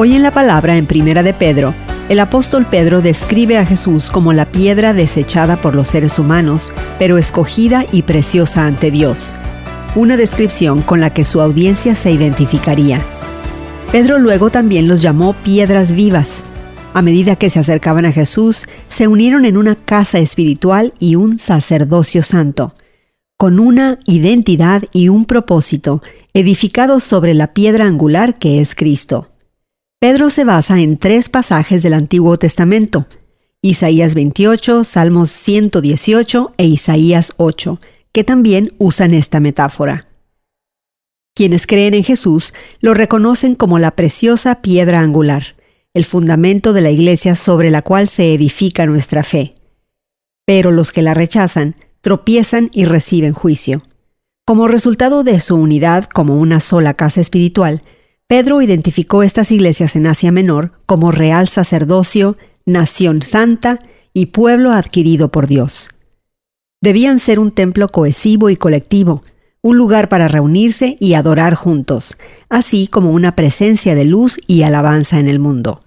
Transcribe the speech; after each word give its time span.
Hoy 0.00 0.14
en 0.14 0.22
la 0.22 0.30
palabra 0.30 0.76
en 0.76 0.86
Primera 0.86 1.24
de 1.24 1.34
Pedro, 1.34 1.74
el 2.08 2.20
apóstol 2.20 2.68
Pedro 2.70 3.00
describe 3.00 3.58
a 3.58 3.66
Jesús 3.66 4.12
como 4.12 4.32
la 4.32 4.52
piedra 4.52 4.92
desechada 4.92 5.60
por 5.60 5.74
los 5.74 5.88
seres 5.88 6.20
humanos, 6.20 6.70
pero 7.00 7.18
escogida 7.18 7.84
y 7.90 8.02
preciosa 8.02 8.66
ante 8.66 8.92
Dios. 8.92 9.34
Una 9.96 10.16
descripción 10.16 10.82
con 10.82 11.00
la 11.00 11.12
que 11.12 11.24
su 11.24 11.40
audiencia 11.40 11.96
se 11.96 12.12
identificaría. 12.12 13.02
Pedro 13.90 14.20
luego 14.20 14.50
también 14.50 14.86
los 14.86 15.02
llamó 15.02 15.32
piedras 15.32 15.90
vivas. 15.90 16.44
A 16.94 17.02
medida 17.02 17.34
que 17.34 17.50
se 17.50 17.58
acercaban 17.58 18.06
a 18.06 18.12
Jesús, 18.12 18.66
se 18.86 19.08
unieron 19.08 19.46
en 19.46 19.56
una 19.56 19.74
casa 19.74 20.20
espiritual 20.20 20.94
y 21.00 21.16
un 21.16 21.40
sacerdocio 21.40 22.22
santo, 22.22 22.72
con 23.36 23.58
una 23.58 23.98
identidad 24.06 24.84
y 24.92 25.08
un 25.08 25.24
propósito, 25.24 26.04
edificados 26.34 27.02
sobre 27.02 27.34
la 27.34 27.52
piedra 27.52 27.86
angular 27.86 28.38
que 28.38 28.60
es 28.60 28.76
Cristo. 28.76 29.26
Pedro 30.00 30.30
se 30.30 30.44
basa 30.44 30.80
en 30.80 30.96
tres 30.96 31.28
pasajes 31.28 31.82
del 31.82 31.92
Antiguo 31.92 32.36
Testamento, 32.36 33.08
Isaías 33.62 34.14
28, 34.14 34.84
Salmos 34.84 35.32
118 35.32 36.54
e 36.56 36.66
Isaías 36.66 37.32
8, 37.36 37.80
que 38.12 38.22
también 38.22 38.72
usan 38.78 39.12
esta 39.12 39.40
metáfora. 39.40 40.06
Quienes 41.34 41.66
creen 41.66 41.94
en 41.94 42.04
Jesús 42.04 42.54
lo 42.80 42.94
reconocen 42.94 43.56
como 43.56 43.80
la 43.80 43.90
preciosa 43.90 44.62
piedra 44.62 45.00
angular, 45.00 45.56
el 45.94 46.04
fundamento 46.04 46.72
de 46.72 46.82
la 46.82 46.90
iglesia 46.90 47.34
sobre 47.34 47.72
la 47.72 47.82
cual 47.82 48.06
se 48.06 48.32
edifica 48.32 48.86
nuestra 48.86 49.24
fe. 49.24 49.56
Pero 50.46 50.70
los 50.70 50.92
que 50.92 51.02
la 51.02 51.14
rechazan 51.14 51.74
tropiezan 52.02 52.70
y 52.72 52.84
reciben 52.84 53.32
juicio. 53.32 53.82
Como 54.46 54.68
resultado 54.68 55.24
de 55.24 55.40
su 55.40 55.56
unidad 55.56 56.04
como 56.04 56.38
una 56.38 56.60
sola 56.60 56.94
casa 56.94 57.20
espiritual, 57.20 57.82
Pedro 58.28 58.60
identificó 58.60 59.22
estas 59.22 59.50
iglesias 59.50 59.96
en 59.96 60.06
Asia 60.06 60.30
Menor 60.30 60.72
como 60.84 61.12
real 61.12 61.48
sacerdocio, 61.48 62.36
nación 62.66 63.22
santa 63.22 63.78
y 64.12 64.26
pueblo 64.26 64.72
adquirido 64.72 65.30
por 65.30 65.46
Dios. 65.46 65.88
Debían 66.82 67.20
ser 67.20 67.38
un 67.38 67.52
templo 67.52 67.88
cohesivo 67.88 68.50
y 68.50 68.56
colectivo, 68.56 69.22
un 69.62 69.78
lugar 69.78 70.10
para 70.10 70.28
reunirse 70.28 70.98
y 71.00 71.14
adorar 71.14 71.54
juntos, 71.54 72.18
así 72.50 72.86
como 72.86 73.12
una 73.12 73.34
presencia 73.34 73.94
de 73.94 74.04
luz 74.04 74.38
y 74.46 74.60
alabanza 74.62 75.18
en 75.18 75.28
el 75.28 75.38
mundo, 75.38 75.80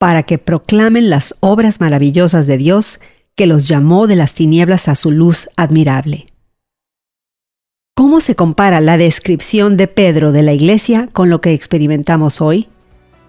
para 0.00 0.24
que 0.24 0.38
proclamen 0.38 1.10
las 1.10 1.36
obras 1.38 1.80
maravillosas 1.80 2.48
de 2.48 2.58
Dios 2.58 2.98
que 3.36 3.46
los 3.46 3.68
llamó 3.68 4.08
de 4.08 4.16
las 4.16 4.34
tinieblas 4.34 4.88
a 4.88 4.96
su 4.96 5.12
luz 5.12 5.48
admirable. 5.56 6.26
¿Cómo 7.98 8.20
se 8.20 8.36
compara 8.36 8.80
la 8.80 8.96
descripción 8.96 9.76
de 9.76 9.88
Pedro 9.88 10.30
de 10.30 10.44
la 10.44 10.52
iglesia 10.52 11.08
con 11.12 11.30
lo 11.30 11.40
que 11.40 11.52
experimentamos 11.52 12.40
hoy? 12.40 12.68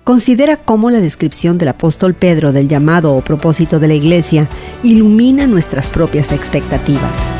Considera 0.04 0.58
cómo 0.58 0.92
la 0.92 1.00
descripción 1.00 1.58
del 1.58 1.70
apóstol 1.70 2.14
Pedro 2.14 2.52
del 2.52 2.68
llamado 2.68 3.16
o 3.16 3.22
propósito 3.22 3.80
de 3.80 3.88
la 3.88 3.96
iglesia 3.96 4.48
ilumina 4.84 5.48
nuestras 5.48 5.90
propias 5.90 6.32
expectativas. 6.32 7.34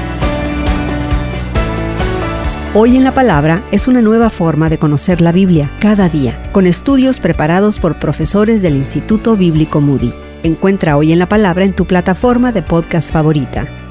Hoy 2.74 2.98
en 2.98 3.04
la 3.04 3.14
Palabra 3.14 3.62
es 3.72 3.88
una 3.88 4.02
nueva 4.02 4.32
forma 4.32 4.72
de 4.72 4.80
conocer 4.80 5.22
la 5.22 5.32
Biblia 5.32 5.72
cada 5.80 6.10
día, 6.10 6.50
con 6.52 6.66
estudios 6.66 7.20
preparados 7.20 7.80
por 7.80 8.00
profesores 8.00 8.64
del 8.64 8.76
Instituto 8.76 9.38
Bíblico 9.38 9.82
Moody. 9.82 10.12
Encuentra 10.42 10.98
Hoy 10.98 11.12
en 11.12 11.20
la 11.20 11.30
Palabra 11.30 11.64
en 11.64 11.74
tu 11.74 11.86
plataforma 11.86 12.52
de 12.52 12.64
podcast 12.64 13.12
favorita. 13.12 13.79